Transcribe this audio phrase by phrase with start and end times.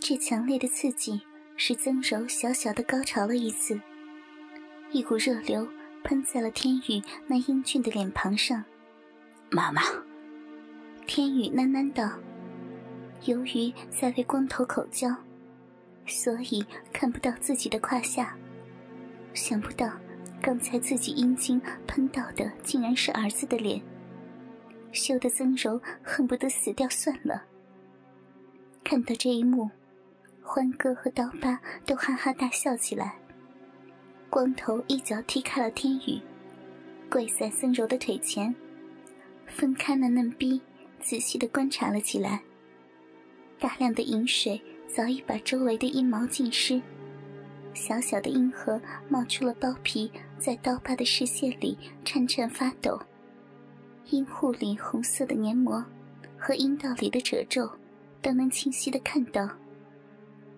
[0.00, 1.20] 这强烈的刺激
[1.56, 3.78] 使曾柔小小的高潮了一次，
[4.90, 5.68] 一股热流
[6.02, 8.64] 喷在了天宇那英俊的脸庞上。
[9.50, 9.82] 妈妈，
[11.06, 12.10] 天宇喃喃道
[13.26, 15.14] ：“由于在为光头口交，
[16.06, 18.34] 所以看不到自己的胯下。
[19.34, 19.92] 想不到
[20.40, 23.80] 刚才自己阴茎喷到的竟然是儿子的脸，
[24.92, 27.44] 羞得曾柔恨不得死掉算了。”
[28.82, 29.70] 看到这一幕，
[30.52, 33.14] 欢哥和刀疤都哈哈大笑起来。
[34.28, 36.20] 光头一脚踢开了天宇，
[37.08, 38.52] 跪在森柔的腿前，
[39.46, 40.60] 分开了嫩逼，
[41.00, 42.40] 仔细的观察了起来。
[43.60, 46.82] 大量的饮水早已把周围的阴毛浸湿，
[47.72, 53.00] 小小的阴核冒出了包皮，在刀疤的视线里颤颤发抖。
[54.06, 55.84] 阴户里红色的黏膜
[56.36, 57.70] 和阴道里的褶皱。
[58.22, 59.48] 都能清晰的看到，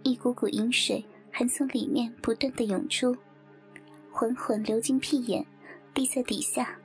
[0.03, 3.17] 一股股饮水还从里面不断的涌出，
[4.11, 5.47] 缓缓流进屁眼，
[5.95, 6.79] 滴在底下。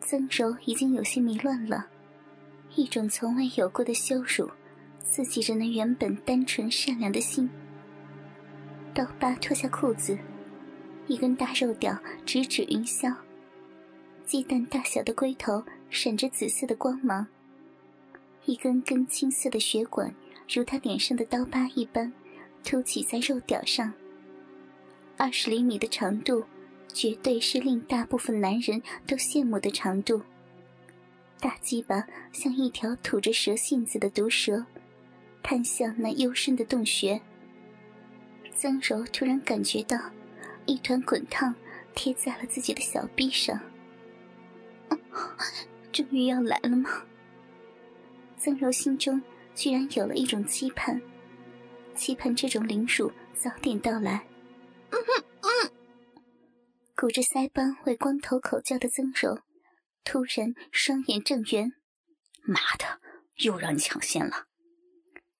[0.00, 1.86] 曾柔已经有些迷乱了，
[2.74, 4.50] 一种从未有过的羞辱，
[5.00, 7.48] 刺激着那原本单纯善良的心。
[8.94, 10.18] 刀疤脱下裤子，
[11.06, 13.14] 一根大肉屌直指云霄，
[14.24, 17.26] 鸡蛋大小的龟头闪着紫色的光芒。
[18.46, 20.12] 一根根青色的血管，
[20.52, 22.12] 如他脸上的刀疤一般，
[22.64, 23.92] 凸起在肉屌上。
[25.16, 26.44] 二十厘米的长度，
[26.92, 30.20] 绝对是令大部分男人都羡慕的长度。
[31.38, 34.66] 大鸡巴像一条吐着蛇信子的毒蛇，
[35.42, 37.20] 探向那幽深的洞穴。
[38.52, 39.96] 曾柔突然感觉到，
[40.66, 41.54] 一团滚烫
[41.94, 43.58] 贴在了自己的小臂上。
[45.92, 46.90] 终于要来了吗？
[48.36, 49.22] 曾柔心中
[49.60, 51.02] 居然有了一种期盼，
[51.94, 54.26] 期盼这种凌辱早点到来。
[54.88, 54.98] 嗯
[55.42, 55.70] 嗯，
[56.96, 59.42] 鼓着腮帮为光头口叫的曾柔，
[60.02, 61.72] 突然双眼正圆
[62.40, 63.02] ：“妈的，
[63.44, 64.46] 又让你抢先了！”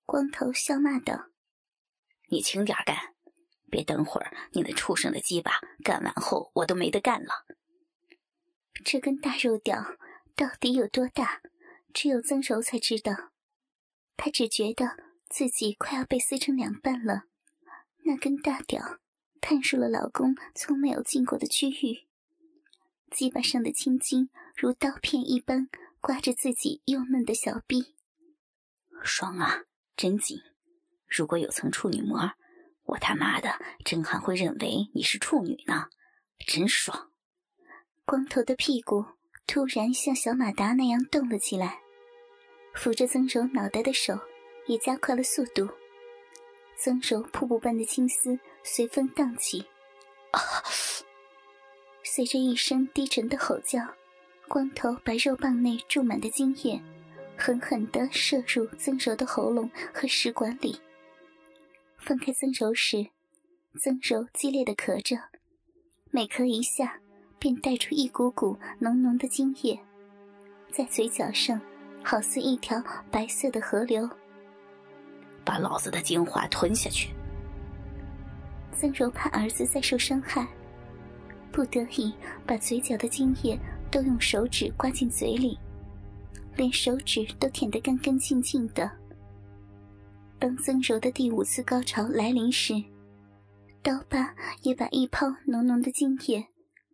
[0.05, 1.31] 光头笑骂道
[2.29, 3.15] ：“你轻点干，
[3.71, 5.53] 别等会儿你那畜生的鸡巴
[5.83, 7.47] 干完后，我都没得干了。”
[8.85, 9.97] 这根大肉屌
[10.37, 11.41] 到底有多大？
[11.95, 13.30] 只有曾柔才知道，
[14.23, 14.99] 他只觉得
[15.31, 17.23] 自己快要被撕成两半了。
[18.05, 18.99] 那根大屌
[19.41, 22.07] 探入了老公从没有进过的区域，
[23.11, 25.71] 鸡巴上的青筋如刀片一般
[26.01, 27.95] 刮着自己幼嫩的小臂。
[29.03, 29.63] 爽啊，
[29.97, 30.39] 真紧！
[31.07, 32.33] 如果有层处女膜，
[32.83, 35.87] 我他妈的真还会认为你是处女呢，
[36.47, 37.11] 真爽！
[38.05, 39.07] 光头的屁股。
[39.47, 41.81] 突然像小马达那样动了起来，
[42.75, 44.19] 扶着曾柔脑袋的手
[44.67, 45.69] 也加快了速度。
[46.77, 49.65] 曾柔瀑布般的青丝随风荡起，
[52.03, 53.81] 随着一声低沉的吼叫，
[54.49, 56.81] 光头把肉棒内注满的精液
[57.37, 60.81] 狠狠地射入曾柔的喉咙和食管里。
[61.99, 63.09] 放开曾柔时，
[63.79, 65.17] 曾柔激烈的咳着，
[66.11, 67.01] 每咳一下。
[67.43, 69.81] 便带出一股股浓浓的精液，
[70.71, 71.59] 在嘴角上，
[72.03, 74.09] 好似一条白色的河流。
[75.45, 77.11] 把老子的精华吞下去。
[78.73, 80.47] 曾柔怕儿子再受伤害，
[81.53, 82.13] 不得已
[82.47, 83.59] 把嘴角的精液
[83.91, 85.59] 都用手指刮进嘴里，
[86.57, 88.91] 连手指都舔得干干净净的。
[90.39, 92.75] 当曾柔的第五次高潮来临时，
[93.83, 96.47] 刀疤也把一泡浓浓的精液。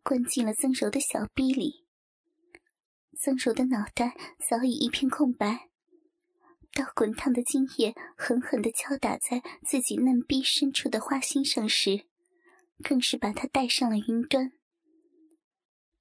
[0.02, 1.84] 灌进了曾柔的小逼里，
[3.18, 4.14] 曾柔的脑袋
[4.48, 5.68] 早已一片空白。
[6.72, 12.04] 当滚烫的精液狠狠地敲打在自己嫩逼深处的花心上时，
[12.82, 14.52] 更是把他带上了云端。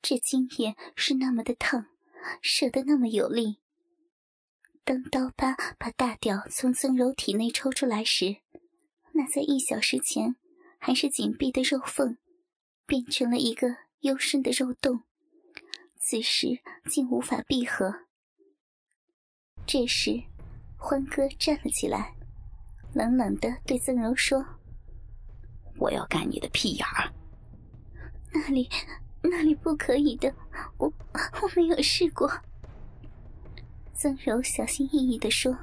[0.02, 1.88] 这精液是那么的烫，
[2.42, 3.58] 射得那么有力。
[4.84, 8.38] 当刀疤把大屌从曾柔体内抽出来时，
[9.14, 10.36] 那在一小时前
[10.78, 12.18] 还是紧闭的肉缝，
[12.86, 13.78] 变成了一个。
[14.02, 15.02] 幽深的肉洞，
[16.08, 16.50] 此时
[16.88, 17.92] 竟无法闭合。
[19.66, 20.22] 这时，
[20.78, 22.14] 欢哥站了起来，
[22.94, 24.46] 冷冷的对曾柔说
[25.80, 27.12] ：“我要干你的屁眼儿。
[28.32, 28.70] ”“那里，
[29.24, 30.32] 那里不可以的，
[30.78, 30.86] 我
[31.42, 32.32] 我没有试过。”
[33.96, 35.58] 曾柔小心翼翼的说，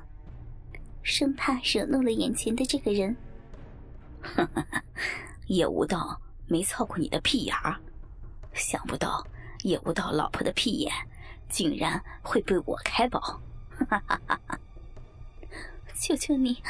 [1.04, 3.16] 生怕惹怒了眼前的这个人。
[4.20, 4.84] “哈哈哈，
[5.46, 7.80] 叶无道没操过你的屁眼儿。”
[8.54, 9.24] 想不到
[9.62, 10.92] 也无道老婆的屁眼，
[11.48, 13.20] 竟然会被我开宝！
[13.70, 14.60] 哈哈哈哈
[15.94, 16.62] 求求你，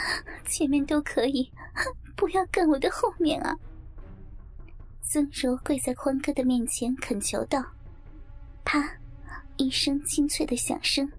[0.47, 1.51] 前面都可以，
[2.17, 3.57] 不要干我的后面啊！
[5.01, 7.65] 曾柔跪在欢哥的面前恳求道
[8.65, 8.99] ：“啪！”
[9.59, 11.11] 一声清脆的响声。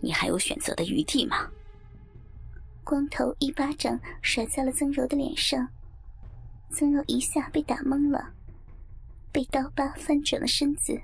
[0.00, 1.48] 你还有选择的余地吗？
[2.84, 5.68] 光头一巴掌甩在了曾柔的脸上，
[6.70, 8.32] 曾柔一下被打懵了，
[9.32, 11.00] 被刀疤翻转了身子，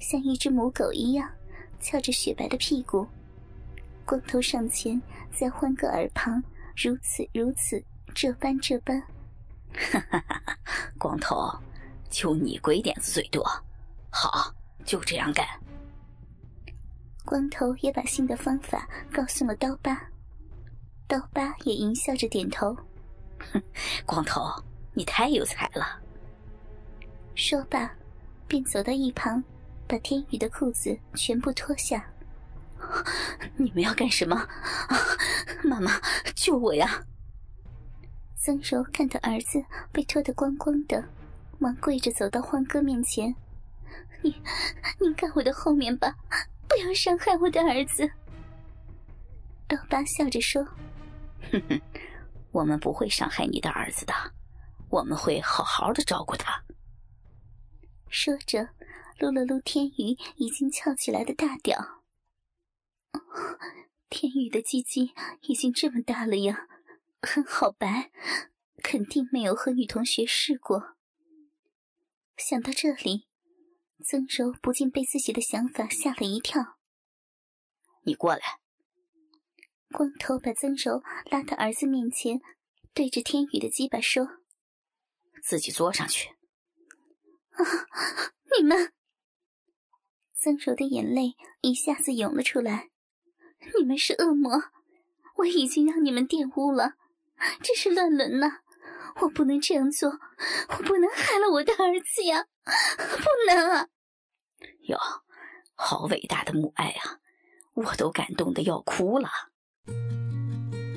[0.00, 1.30] 像一只母狗一样
[1.80, 3.06] 翘着雪白的屁股。
[4.04, 5.00] 光头上前，
[5.30, 6.42] 在欢哥耳旁
[6.76, 7.82] 如此如此，
[8.14, 9.00] 这般这般。
[9.72, 10.58] 哈哈哈哈！
[10.98, 11.50] 光头，
[12.10, 13.44] 就你鬼点子最多，
[14.10, 14.54] 好，
[14.84, 15.46] 就这样干。
[17.24, 20.00] 光头也把新的方法告诉了刀疤，
[21.08, 22.76] 刀疤也淫笑着点头。
[23.38, 23.62] 哼，
[24.06, 24.42] 光头，
[24.92, 26.00] 你太有才了。
[27.34, 27.90] 说罢，
[28.46, 29.42] 便走到一旁，
[29.86, 32.04] 把天宇的裤子全部脱下。
[33.56, 34.46] 你们要干什么？
[35.64, 36.00] 妈妈，
[36.34, 37.02] 救我呀！
[38.36, 41.02] 曾柔看到儿子被脱得光光的，
[41.58, 43.34] 忙跪着走到欢哥面前
[44.22, 44.34] ：“你，
[45.00, 46.14] 你干我的后面吧。”
[46.68, 48.10] 不要伤害我的儿子。
[49.68, 50.64] 刀疤笑着说
[51.52, 51.80] ：“哼哼，
[52.50, 54.12] 我们不会伤害你的儿子的，
[54.88, 56.60] 我们会好好的照顾他。”
[58.08, 58.70] 说着，
[59.18, 62.02] 撸了撸天宇已经翘起来的大屌。
[64.08, 65.12] 天宇的鸡鸡
[65.42, 66.68] 已经这么大了呀，
[67.20, 68.10] 很好白，
[68.82, 70.96] 肯定没有和女同学试过。
[72.36, 73.28] 想到这里。
[74.04, 76.78] 曾柔不禁被自己的想法吓了一跳。
[78.02, 78.60] 你过来。
[79.92, 82.40] 光头把曾柔拉到儿子面前，
[82.92, 84.42] 对着天宇的鸡巴说
[85.42, 86.33] ：“自己坐上去。”
[87.54, 88.32] 啊！
[88.56, 88.92] 你们！
[90.34, 92.90] 曾柔的眼泪一下子涌了出来。
[93.78, 94.64] 你们是恶魔！
[95.36, 96.94] 我已经让你们玷污了，
[97.62, 98.60] 这是乱伦呐！
[99.20, 100.20] 我不能这样做，
[100.68, 102.46] 我不能害了我的儿子呀！
[102.64, 103.88] 不能啊！
[104.88, 104.98] 哟，
[105.74, 107.20] 好伟大的母爱啊！
[107.74, 109.28] 我都感动的要哭了。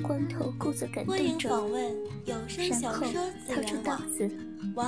[0.08, 1.50] 光头故作感动着，
[2.24, 2.40] 然
[2.94, 3.06] 后
[3.46, 4.26] 掏出刀子，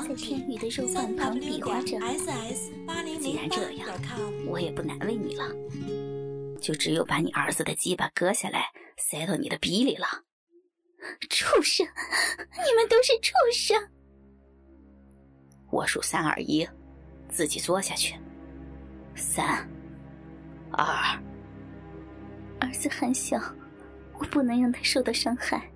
[0.09, 1.99] 在天宇的肉棒旁比划着。
[3.21, 3.87] 既然这样，
[4.47, 5.45] 我也不难为你了，
[6.59, 8.65] 就只有把你儿子的鸡巴割下来，
[8.97, 10.07] 塞到你的鼻里了。
[11.29, 11.87] 畜生！
[11.87, 13.79] 你们都是畜生！
[15.71, 16.67] 我数三二一，
[17.29, 18.15] 自己坐下去。
[19.15, 19.69] 三、
[20.73, 20.87] 二，
[22.59, 23.39] 儿子还小，
[24.21, 25.69] 我不能让他受到伤害。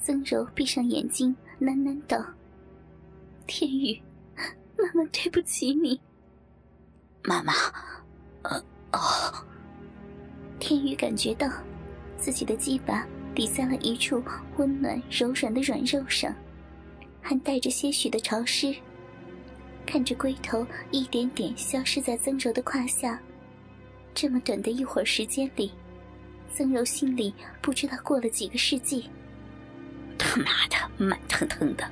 [0.00, 2.24] 曾柔闭上眼睛，喃喃道
[3.46, 4.00] ：“天宇，
[4.78, 6.00] 妈妈对不起你。”
[7.24, 7.52] 妈妈，
[8.42, 8.56] 呃，
[8.92, 9.44] 哦。
[10.60, 11.48] 天宇感觉到
[12.16, 14.22] 自己的鸡巴抵在了一处
[14.56, 16.32] 温暖柔软的软肉上，
[17.20, 18.74] 还带着些许的潮湿。
[19.84, 23.20] 看着龟头一点点消失在曾柔的胯下，
[24.14, 25.72] 这么短的一会儿时间里，
[26.52, 29.08] 曾柔心里不知道过了几个世纪。
[30.18, 31.88] 他妈的，慢腾腾的！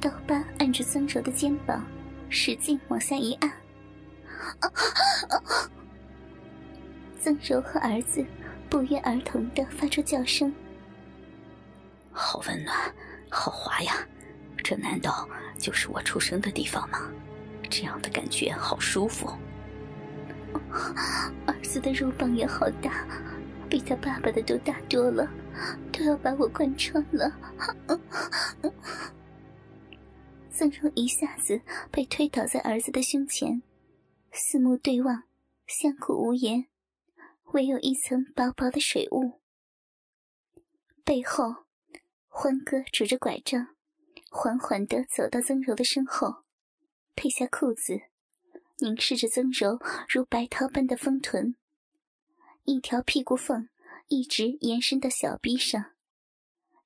[0.00, 1.84] 刀疤按着曾柔的肩膀，
[2.28, 3.52] 使劲往下一按。
[7.20, 8.24] 曾柔和儿子
[8.68, 10.52] 不约而同的发出叫声。
[12.12, 12.76] 好温暖，
[13.30, 13.94] 好滑呀！
[14.62, 17.10] 这难道就是我出生的地方吗？
[17.70, 19.32] 这样的感觉好舒服。
[21.46, 23.06] 儿子的肉棒也好大，
[23.68, 25.28] 比他爸爸的都大多了，
[25.92, 27.30] 都要把我贯穿了。
[30.50, 31.60] 曾柔一下子
[31.90, 33.62] 被推倒在儿子的胸前，
[34.32, 35.24] 四目对望，
[35.66, 36.66] 相顾无言，
[37.52, 39.40] 唯有一层薄薄的水雾。
[41.04, 41.66] 背后，
[42.26, 43.68] 欢哥拄着拐杖。
[44.30, 46.42] 缓缓地走到曾柔的身后，
[47.16, 48.02] 褪下裤子，
[48.78, 51.56] 凝视着曾柔如白桃般的丰臀，
[52.68, 53.66] 一条屁股缝
[54.08, 55.82] 一直延伸到小臂上，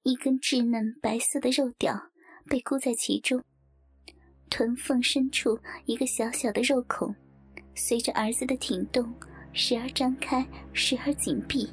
[0.05, 2.01] 一根稚嫩白色的肉屌
[2.47, 3.43] 被箍在其中，
[4.49, 7.13] 臀缝深处一个小小的肉孔，
[7.75, 9.13] 随着儿子的挺动，
[9.53, 11.69] 时而张开，时而紧闭，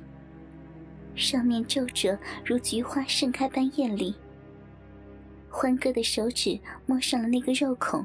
[1.14, 4.16] 上面皱褶如菊花盛开般艳丽。
[5.52, 8.04] 欢哥的手指摸上了那个肉孔，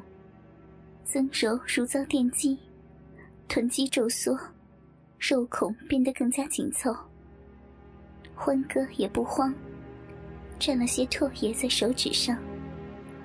[1.02, 2.58] 曾柔如遭电击，
[3.48, 4.38] 臀肌皱缩，
[5.26, 6.94] 肉孔变得更加紧凑。
[8.34, 9.54] 欢哥也不慌，
[10.60, 12.36] 蘸了些唾液在手指上，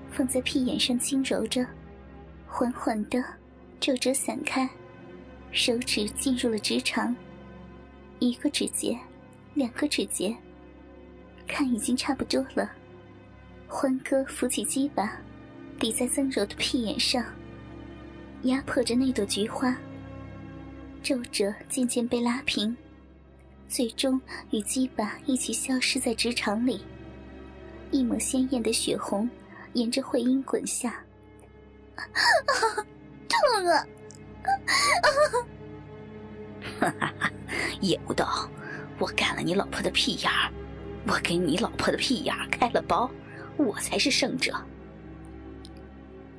[0.10, 1.68] 放在屁眼上轻揉着，
[2.48, 3.22] 缓缓的
[3.82, 4.70] 皱褶散开，
[5.52, 7.14] 手指进入了直肠，
[8.20, 8.98] 一个指节
[9.54, 10.34] 两个指节，
[11.46, 12.72] 看已经差不多了。
[13.68, 15.20] 欢哥扶起鸡巴，
[15.78, 17.26] 抵在曾柔的屁眼上，
[18.44, 19.78] 压迫着那朵菊花。
[21.02, 22.76] 皱褶渐渐被拉平，
[23.68, 24.20] 最终
[24.52, 26.82] 与鸡巴一起消失在直肠里。
[27.92, 29.28] 一抹鲜艳的血红
[29.74, 31.04] 沿着会阴滚下，
[33.28, 33.88] 痛啊！
[36.80, 37.32] 哈哈哈！
[37.82, 38.50] 野不道，
[39.00, 40.52] 我干了你老婆的屁眼儿，
[41.08, 43.10] 我给你老婆的屁眼儿开了包，
[43.58, 44.54] 我才是胜者。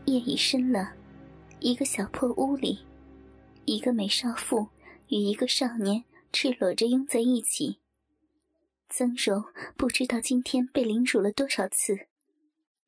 [0.05, 0.93] 夜已深了，
[1.59, 2.79] 一个小破屋里，
[3.71, 4.67] 一个美少妇
[5.07, 7.79] 与一个少年赤裸着拥在一起。
[8.89, 9.45] 曾柔
[9.77, 12.09] 不知道今天被凌辱了多少次，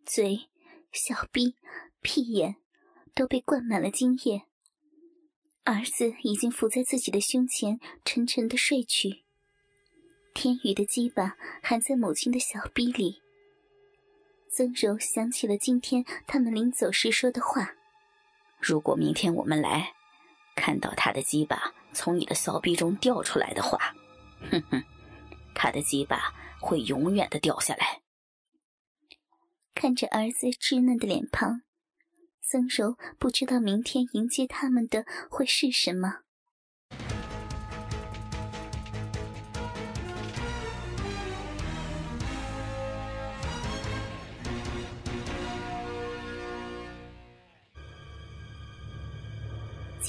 [0.04, 0.48] 嘴、
[0.90, 1.54] 小臂、
[2.00, 2.56] 屁眼
[3.14, 4.42] 都被灌满了精液。
[5.62, 9.22] 儿子已经伏在自己的胸前，沉沉的睡去。
[10.34, 13.22] 天宇的鸡巴含在母亲的小臂里。
[14.50, 17.76] 曾柔想起了今天他们临走时说的话
[18.58, 19.94] ：“如果明天我们来，
[20.54, 23.94] 看到他的鸡巴从你的骚逼中掉出来的话，
[24.50, 24.82] 哼哼，
[25.54, 28.00] 他的鸡巴会永远的掉下来。”
[29.74, 31.62] 看着儿子稚嫩的脸庞。
[32.44, 36.18] 曾柔不知道明天迎接他们的会是什么。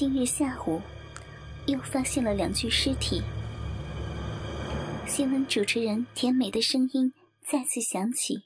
[0.06, 0.82] 今日下午，
[1.64, 3.22] 又发现了两具尸体。
[5.06, 8.44] 新闻主持人甜美的声音再次响起。